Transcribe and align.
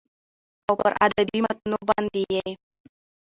او 0.69 0.73
پر 0.81 0.91
ادبي 1.05 1.39
متونو 1.45 1.79
باندې 1.89 2.21
يې 2.33 2.45